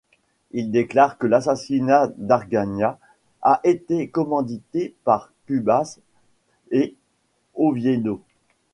Ils 0.49 0.71
déclarent 0.71 1.19
que 1.19 1.27
l'assassinat 1.27 2.07
d'Argaña 2.17 2.97
a 3.43 3.59
été 3.63 4.07
commandité 4.09 4.95
par 5.05 5.31
Cubas 5.45 5.99
et 6.71 6.95
Oviedo. 7.53 8.19